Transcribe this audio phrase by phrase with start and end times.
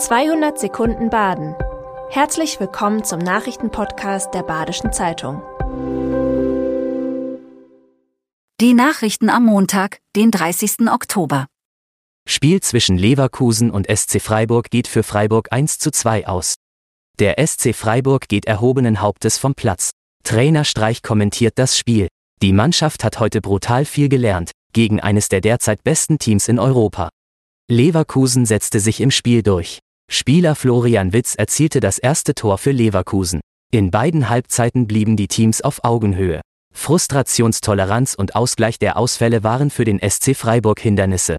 [0.00, 1.54] 200 Sekunden Baden.
[2.08, 5.42] Herzlich willkommen zum Nachrichtenpodcast der Badischen Zeitung.
[8.62, 10.90] Die Nachrichten am Montag, den 30.
[10.90, 11.48] Oktober.
[12.26, 16.54] Spiel zwischen Leverkusen und SC Freiburg geht für Freiburg 1 zu 2 aus.
[17.18, 19.90] Der SC Freiburg geht erhobenen Hauptes vom Platz.
[20.24, 22.08] Trainer Streich kommentiert das Spiel.
[22.40, 27.10] Die Mannschaft hat heute brutal viel gelernt, gegen eines der derzeit besten Teams in Europa.
[27.68, 29.80] Leverkusen setzte sich im Spiel durch.
[30.12, 33.40] Spieler Florian Witz erzielte das erste Tor für Leverkusen.
[33.70, 36.40] In beiden Halbzeiten blieben die Teams auf Augenhöhe.
[36.74, 41.36] Frustrationstoleranz und Ausgleich der Ausfälle waren für den SC Freiburg Hindernisse.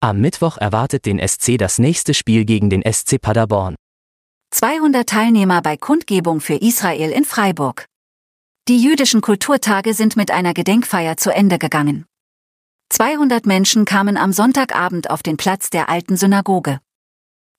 [0.00, 3.74] Am Mittwoch erwartet den SC das nächste Spiel gegen den SC Paderborn.
[4.52, 7.86] 200 Teilnehmer bei Kundgebung für Israel in Freiburg.
[8.68, 12.06] Die jüdischen Kulturtage sind mit einer Gedenkfeier zu Ende gegangen.
[12.90, 16.78] 200 Menschen kamen am Sonntagabend auf den Platz der alten Synagoge.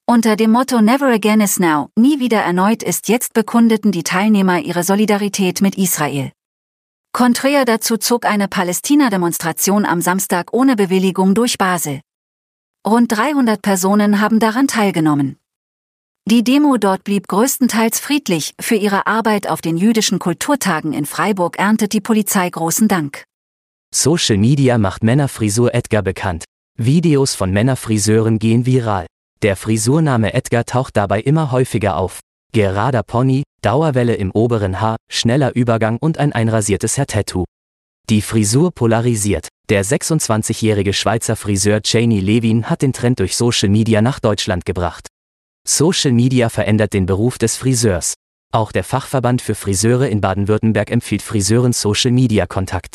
[0.08, 4.60] Unter dem Motto Never Again is Now, nie wieder erneut ist jetzt bekundeten die Teilnehmer
[4.60, 6.30] ihre Solidarität mit Israel.
[7.12, 12.02] Konträr dazu zog eine Palästina-Demonstration am Samstag ohne Bewilligung durch Basel.
[12.86, 15.38] Rund 300 Personen haben daran teilgenommen.
[16.30, 21.58] Die Demo dort blieb größtenteils friedlich, für ihre Arbeit auf den jüdischen Kulturtagen in Freiburg
[21.58, 23.24] erntet die Polizei großen Dank.
[23.92, 26.44] Social Media macht Männerfrisur Edgar bekannt.
[26.78, 29.06] Videos von Männerfriseuren gehen viral.
[29.42, 32.20] Der Frisurname Edgar taucht dabei immer häufiger auf.
[32.52, 37.44] Gerader Pony, Dauerwelle im oberen Haar, schneller Übergang und ein einrasiertes Hair-Tattoo.
[38.08, 39.48] Die Frisur polarisiert.
[39.68, 45.08] Der 26-jährige Schweizer Friseur Janie Levin hat den Trend durch Social Media nach Deutschland gebracht.
[45.66, 48.14] Social Media verändert den Beruf des Friseurs.
[48.52, 52.94] Auch der Fachverband für Friseure in Baden-Württemberg empfiehlt Friseuren Social Media Kontakt.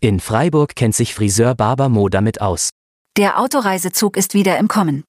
[0.00, 2.70] In Freiburg kennt sich Friseur Barber Mo damit aus.
[3.16, 5.04] Der Autoreisezug ist wieder im Kommen.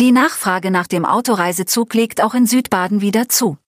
[0.00, 3.58] Die Nachfrage nach dem Autoreisezug legt auch in Südbaden wieder zu.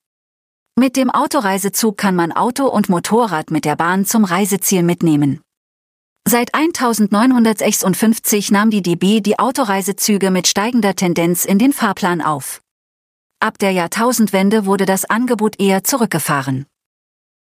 [0.78, 5.40] Mit dem Autoreisezug kann man Auto und Motorrad mit der Bahn zum Reiseziel mitnehmen.
[6.28, 12.60] Seit 1956 nahm die DB die Autoreisezüge mit steigender Tendenz in den Fahrplan auf.
[13.40, 16.66] Ab der Jahrtausendwende wurde das Angebot eher zurückgefahren.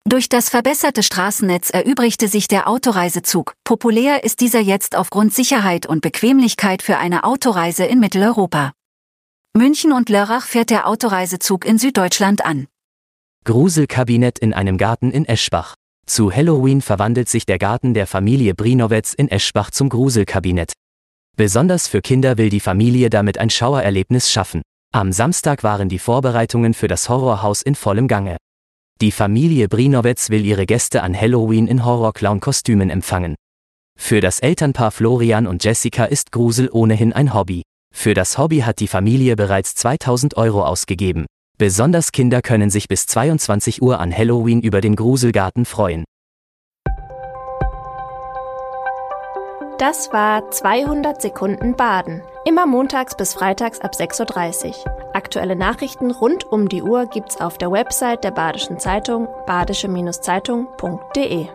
[0.09, 3.55] Durch das verbesserte Straßennetz erübrigte sich der Autoreisezug.
[3.65, 8.76] Populär ist dieser jetzt aufgrund Sicherheit und Bequemlichkeit für eine Autoreise in Mitteleuropa.
[9.57, 12.67] München und Lörrach fährt der Autoreisezug in Süddeutschland an.
[13.45, 15.75] Gruselkabinett in einem Garten in Eschbach.
[16.05, 20.73] Zu Halloween verwandelt sich der Garten der Familie Brinowetz in Eschbach zum Gruselkabinett.
[21.37, 24.63] Besonders für Kinder will die Familie damit ein Schauererlebnis schaffen.
[24.93, 28.37] Am Samstag waren die Vorbereitungen für das Horrorhaus in vollem Gange.
[29.01, 33.35] Die Familie Brinowetz will ihre Gäste an Halloween in Horrorclown-Kostümen empfangen.
[33.99, 37.63] Für das Elternpaar Florian und Jessica ist Grusel ohnehin ein Hobby.
[37.99, 41.25] Für das Hobby hat die Familie bereits 2000 Euro ausgegeben.
[41.57, 46.05] Besonders Kinder können sich bis 22 Uhr an Halloween über den Gruselgarten freuen.
[49.79, 52.21] Das war 200 Sekunden Baden.
[52.45, 54.75] Immer montags bis freitags ab 6.30 Uhr.
[55.15, 61.47] Aktuelle Nachrichten rund um die Uhr gibt's auf der Website der Badischen Zeitung badische-zeitung.de.